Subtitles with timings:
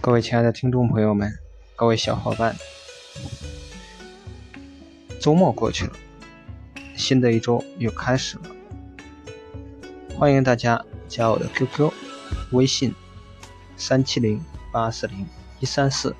[0.00, 1.36] 各位亲爱的听众朋友们，
[1.74, 2.54] 各位小伙伴，
[5.20, 5.92] 周末过去了，
[6.96, 8.44] 新的一周又开始了。
[10.16, 11.90] 欢迎大家加我的 QQ、
[12.52, 12.94] 微信
[13.76, 14.40] 三七零
[14.72, 15.26] 八四零
[15.58, 16.14] 一三四，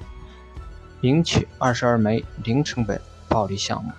[1.01, 3.93] 领取二十二枚零成本暴力项目。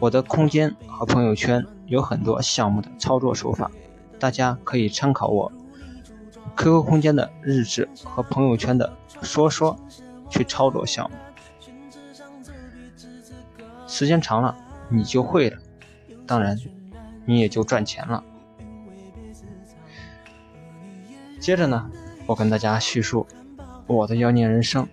[0.00, 3.70] 我的空间和朋友圈有很多项目的操作手法，
[4.18, 5.52] 大家可以参考我。
[6.56, 9.76] QQ 空间的日志和朋友圈的说说
[10.28, 11.16] 去操作项目，
[13.86, 14.56] 时间长了
[14.88, 15.58] 你就会了，
[16.26, 16.58] 当然
[17.24, 18.22] 你也就赚钱了。
[21.40, 21.90] 接着呢，
[22.26, 23.26] 我跟大家叙述
[23.86, 24.86] 我的妖孽人生，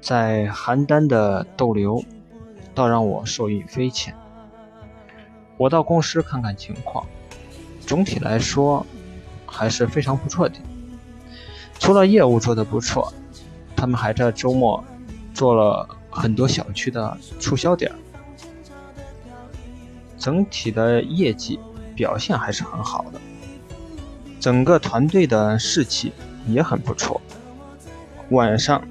[0.00, 2.02] 在邯郸的逗留，
[2.74, 4.14] 倒让我受益匪浅。
[5.56, 7.06] 我到公司看看情况，
[7.80, 8.84] 总体来说。
[9.56, 10.56] 还是非常不错的。
[11.78, 13.12] 除了业务做得不错，
[13.76, 14.82] 他们还在周末
[15.32, 17.92] 做了很多小区的促销点，
[20.18, 21.60] 整体的业绩
[21.94, 23.20] 表现还是很好的。
[24.40, 26.12] 整个团队的士气
[26.46, 27.20] 也很不错。
[28.30, 28.82] 晚上，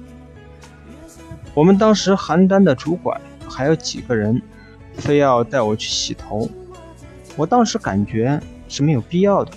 [1.52, 4.40] 我们当时邯郸的主管还有几个人
[4.96, 6.48] 非要带我去洗头，
[7.36, 9.52] 我当时感觉是没有必要的。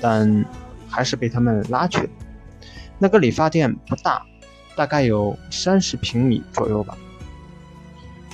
[0.00, 0.44] 但
[0.88, 2.08] 还是被他们拉去了。
[2.98, 4.24] 那个理发店不大，
[4.76, 6.96] 大概有三十平米左右吧。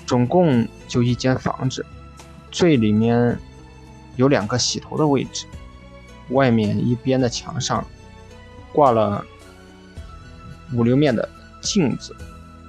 [0.07, 1.87] 总共就一间房子，
[2.51, 3.39] 最里面
[4.17, 5.47] 有两个洗头的位置。
[6.31, 7.85] 外面一边的墙上
[8.73, 9.25] 挂了
[10.75, 11.29] 五六面的
[11.61, 12.15] 镜子，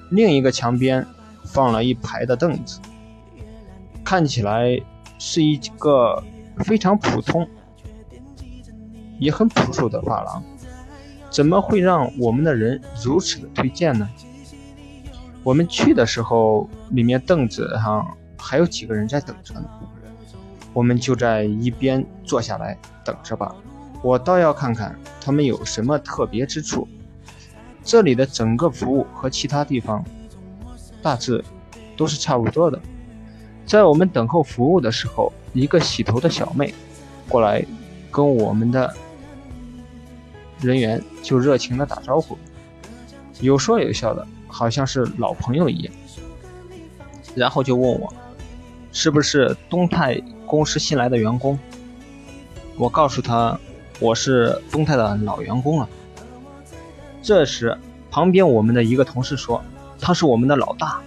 [0.10, 1.06] 另一个墙边
[1.44, 2.80] 放了一排的凳子。
[4.04, 4.82] 看起来
[5.20, 6.24] 是一个
[6.60, 7.48] 非常普通。
[9.22, 10.44] 也很朴素的发廊，
[11.30, 14.10] 怎么会让我们的人如此的推荐呢？
[15.44, 19.70] 我们去的时候，里面凳子上还有几个人在等着呢，
[20.74, 23.56] 我们就在一边坐下来等着吧。
[24.02, 26.88] 我倒要看看他们有什么特别之处。
[27.84, 30.04] 这里的整个服务和其他地方
[31.04, 31.46] 大致
[31.96, 32.82] 都是差不多的。
[33.68, 36.74] 在我们等候服务的时候，一个洗头的小妹
[37.30, 37.64] 过来
[38.10, 38.92] 跟我们的。
[40.62, 42.38] 人员就热情的打招呼，
[43.40, 45.94] 有说有笑的，好像是老朋友一样。
[47.36, 48.14] 然后就问我，
[48.92, 51.58] 是不是东泰公司新来的员工？
[52.78, 53.60] 我告诉他，
[54.00, 55.90] 我是东泰的老员工了。
[57.24, 57.78] 这时，
[58.10, 59.64] 旁边我们的一个同事说，
[60.00, 61.02] 他是我们的老大。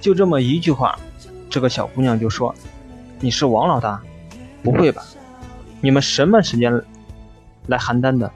[0.00, 0.98] 就这么一句话，
[1.48, 2.54] 这个小姑娘就说
[3.20, 4.02] ：“你是王老大？
[4.62, 5.02] 不会吧？
[5.80, 6.84] 你们什么时间？”
[7.66, 8.30] 来邯郸的，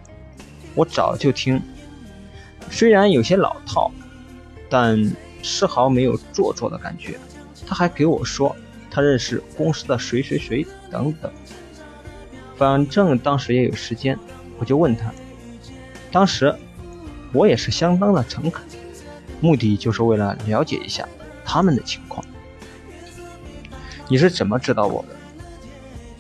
[0.74, 1.60] 我早就听，
[2.70, 3.90] 虽然有些老套，
[4.70, 5.12] 但
[5.42, 7.18] 丝毫没有做作的感觉。
[7.66, 8.56] 他还给我说
[8.90, 11.30] 他认识公司的谁谁谁等等。
[12.56, 14.18] 反正当时也有时间，
[14.58, 15.12] 我就问他。
[16.10, 16.54] 当时
[17.32, 18.64] 我也是相当的诚恳，
[19.40, 21.06] 目的就是为了了解一下
[21.44, 22.24] 他们的情况。
[24.08, 25.08] 你是怎么知道我的？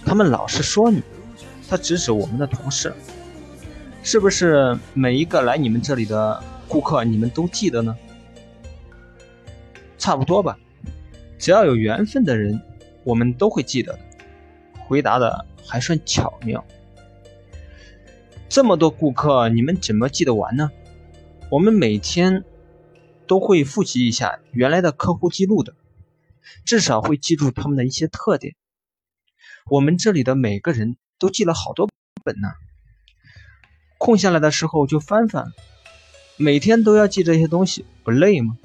[0.04, 1.02] 他们老是说你。
[1.68, 2.94] 他指指我们的同事，
[4.02, 7.94] 是不是每一个来你们这里的顾客你们都记得呢？
[9.98, 10.58] 差不多吧，
[11.38, 12.58] 只要有缘分的人，
[13.04, 13.98] 我们都会记得的。
[14.86, 16.64] 回答的还算巧妙。
[18.48, 20.70] 这么多顾客，你们怎么记得完呢？
[21.50, 22.44] 我们每天
[23.26, 25.74] 都会复习一下原来的客户记录的，
[26.64, 28.54] 至少会记住他们的一些特点。
[29.66, 30.96] 我们这里的每个人。
[31.18, 31.88] 都记了好多
[32.24, 32.48] 本呢，
[33.98, 35.52] 空下来的时候就翻翻。
[36.36, 38.56] 每天都要记这些东西，不累吗？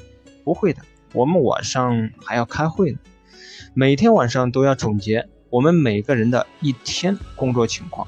[0.44, 0.82] 不会的，
[1.14, 3.00] 我们晚上还要开会呢。
[3.74, 8.08] 每天晚上都要总结我们每个人的一天工作情况，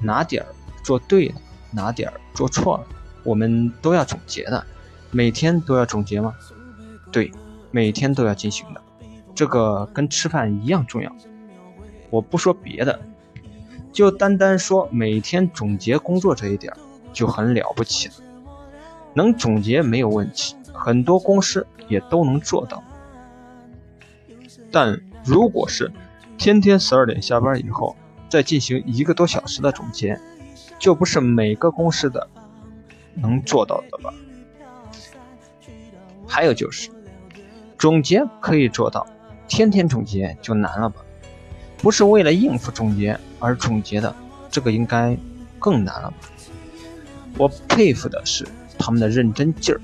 [0.00, 0.48] 哪点儿
[0.82, 1.34] 做对了，
[1.72, 2.86] 哪点儿做错了，
[3.22, 4.66] 我们都要总结的。
[5.12, 6.34] 每天都要总结吗？
[7.12, 7.30] 对，
[7.70, 8.82] 每天都要进行的。
[9.34, 11.14] 这个跟吃饭一样重要。
[12.10, 13.00] 我不说别的。
[13.92, 16.72] 就单单说每天总结工作这一点
[17.12, 18.14] 就很了不起了，
[19.14, 22.82] 能总结没有问题，很多公司也都能做到。
[24.70, 25.90] 但如果是
[26.36, 27.96] 天天十二点下班以后
[28.28, 30.20] 再进行一个多小时的总结，
[30.78, 32.28] 就不是每个公司的
[33.14, 34.12] 能做到的吧？
[36.26, 36.90] 还有就是
[37.78, 39.06] 总结可以做到，
[39.48, 41.00] 天天总结就难了吧？
[41.78, 44.14] 不是为了应付总结而总结的，
[44.50, 45.16] 这个应该
[45.58, 46.16] 更难了吧？
[47.36, 48.46] 我佩服的是
[48.78, 49.80] 他们的认真劲儿。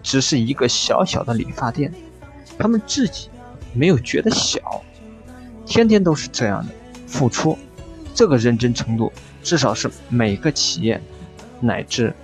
[0.00, 1.92] 只是一个小小的理发店，
[2.56, 3.28] 他们自己
[3.74, 4.82] 没有觉得小，
[5.66, 6.72] 天天都是这样的
[7.06, 7.58] 付出，
[8.14, 9.12] 这个认真程度，
[9.42, 11.02] 至少是每个企业
[11.60, 12.14] 乃至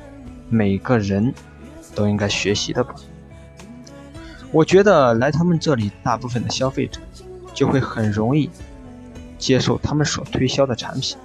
[0.49, 1.35] 每个人
[1.95, 2.95] 都应该学习的吧。
[4.51, 7.01] 我觉得来他们这里，大部分的消费者
[7.53, 8.49] 就会很容易
[9.45, 11.19] 接受他们所推销的产品。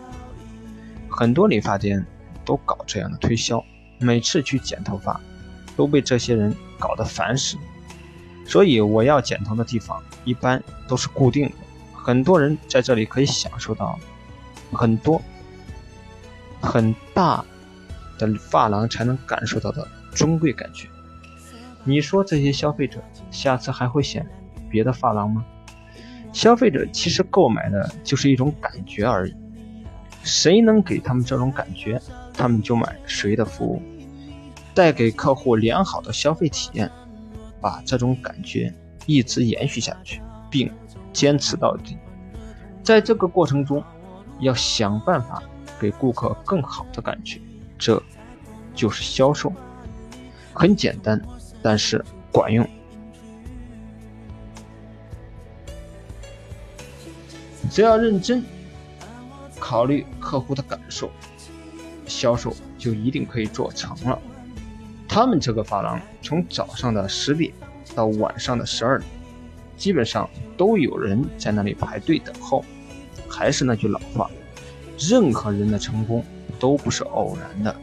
[1.09, 2.05] 很多理发店
[2.43, 3.63] 都搞这样的推销，
[3.97, 5.17] 每次去剪头发。
[5.77, 7.55] 都被这些人搞得烦死，
[8.45, 11.55] 所以我要剪头的地方一般都是固定的。
[11.93, 13.97] 很多人在这里可以享受到
[14.73, 15.21] 很多
[16.59, 17.45] 很大
[18.17, 20.89] 的发廊才能感受到的尊贵感觉。
[21.85, 23.01] 你说这些消费者
[23.31, 24.27] 下次还会选
[24.69, 25.45] 别的发廊吗？
[26.39, 29.35] 消费者其实购买的就是一种感觉而已，
[30.23, 32.01] 谁能给他们这种感觉，
[32.33, 33.81] 他们就买谁的服务。
[34.73, 36.89] 带给客户良好的消费体验，
[37.59, 38.73] 把这种感觉
[39.05, 40.71] 一直延续下去，并
[41.11, 41.97] 坚持到底。
[42.81, 43.83] 在这个过程中，
[44.39, 45.43] 要想办法
[45.77, 47.41] 给顾客更好的感觉，
[47.77, 48.01] 这
[48.73, 49.51] 就是销售。
[50.53, 51.21] 很简单，
[51.61, 52.01] 但是
[52.31, 52.65] 管用。
[57.69, 58.43] 只要认真
[59.59, 61.11] 考虑客户的感受，
[62.07, 64.19] 销售就一定可以做成了。
[65.07, 67.51] 他们这个发廊从早上的十点
[67.95, 69.09] 到晚上的十二点，
[69.77, 72.63] 基本上都有人在那里排队等候。
[73.27, 74.29] 还是那句老话，
[74.97, 76.25] 任何人的成功
[76.59, 77.75] 都不是偶然的。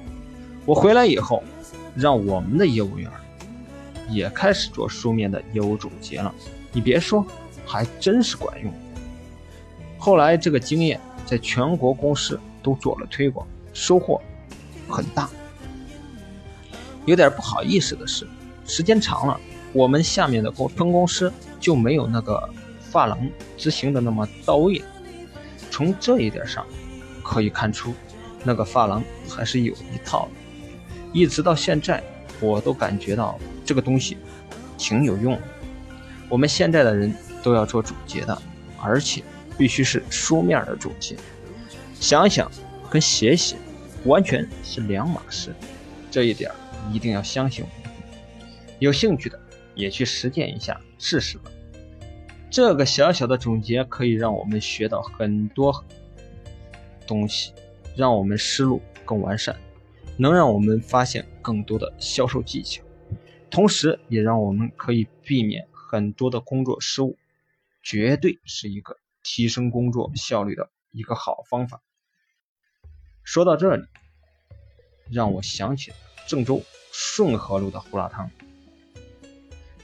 [0.64, 1.42] 我回来以后，
[1.94, 3.08] 让我们的业务员
[4.08, 6.34] 也开始做书面的业务总结了。
[6.72, 7.24] 你别说，
[7.64, 8.72] 还真是管用。
[10.06, 14.22] 后来这个经验在全国公司都做了推广，收获
[14.88, 15.28] 很大。
[17.06, 18.24] 有点不好意思的是，
[18.64, 19.40] 时间长了，
[19.72, 22.48] 我们下面的公分公司就没有那个
[22.82, 23.18] 发廊
[23.56, 24.80] 执行的那么到位。
[25.72, 26.64] 从这一点上
[27.24, 27.92] 可以看出，
[28.44, 30.30] 那个发廊还是有一套的。
[31.12, 32.00] 一直到现在，
[32.38, 34.16] 我都感觉到这个东西
[34.78, 35.36] 挺有用。
[36.28, 37.12] 我们现在的人
[37.42, 38.40] 都要做总结的，
[38.80, 39.24] 而且
[39.56, 41.16] 必须是书面的总结。
[42.00, 42.50] 想想
[42.90, 43.56] 跟写写
[44.04, 45.54] 完全是两码事，
[46.10, 46.50] 这一点。
[46.92, 47.70] 一定要相信我，
[48.78, 49.36] 有兴趣的
[49.74, 51.50] 也去实践一下试试吧。
[52.48, 55.84] 这个小小的总结可以让我们学到很多
[57.04, 57.52] 东西，
[57.96, 59.56] 让我们思路更完善，
[60.16, 62.84] 能让我们发现更多的销售技巧，
[63.50, 67.16] 同时也让我们可以避免很多的工作失误，
[67.82, 68.96] 绝对是一个
[69.26, 71.82] 提升工作效率的一个好方法。
[73.24, 73.82] 说到这里，
[75.10, 75.96] 让我想起了
[76.28, 76.62] 郑州。
[76.98, 78.30] 顺河路的胡辣汤，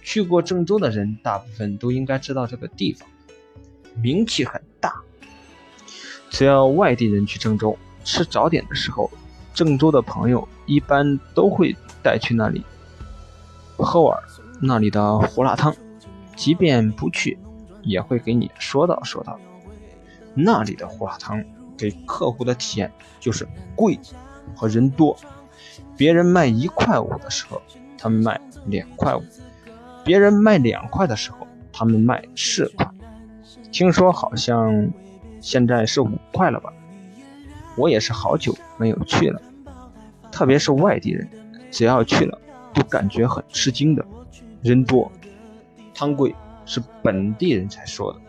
[0.02, 3.06] 去过郑州的人大部分都应该知道这个地方，
[4.00, 5.02] 名气很大。
[6.30, 9.10] 只要外地人去郑州吃早点的时候，
[9.52, 12.64] 郑州的朋友一般都会带去那里
[13.76, 14.18] 喝碗
[14.58, 15.76] 那里的胡辣汤，
[16.34, 17.38] 即便不去，
[17.82, 19.38] 也会给你说道说道。
[20.34, 21.44] 那里的胡辣汤
[21.76, 22.90] 给客户的体验
[23.20, 23.46] 就是
[23.76, 23.98] 贵
[24.54, 25.16] 和人多。
[25.96, 27.60] 别人卖一块五的时候，
[27.98, 29.20] 他们卖两块五；
[30.04, 32.88] 别人卖两块的时候，他们卖四块。
[33.70, 34.90] 听说好像
[35.40, 36.72] 现在是五块了吧？
[37.76, 39.40] 我也是好久没有去了，
[40.30, 41.28] 特别是外地人，
[41.70, 42.38] 只要去了
[42.74, 44.04] 都感觉很吃惊的。
[44.62, 45.10] 人多，
[45.94, 46.34] 汤贵
[46.66, 48.20] 是本地人才说的。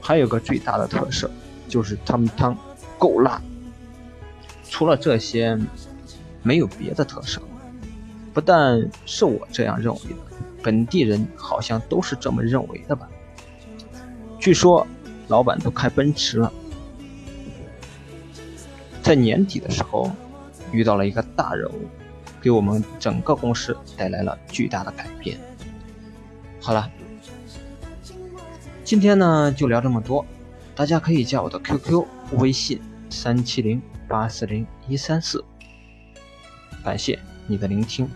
[0.00, 1.30] 还有个最大的特色
[1.68, 2.56] 就是他们汤
[2.98, 3.40] 够辣。
[4.68, 5.58] 除了这些。
[6.42, 7.38] 没有别的特色，
[8.32, 10.16] 不但是我这样认为的，
[10.62, 13.06] 本地人好像都是这么认为的吧？
[14.38, 14.86] 据说
[15.28, 16.50] 老板都开奔驰了。
[19.02, 20.10] 在年底的时候，
[20.72, 21.86] 遇到了一个大人物，
[22.40, 25.38] 给我们整个公司带来了巨大的改变。
[26.60, 26.90] 好了，
[28.84, 30.26] 今天呢就聊这么多，
[30.74, 35.42] 大家可以加我的 QQ 微信三七零八四零一三四。
[36.84, 38.08] 感谢你的聆听。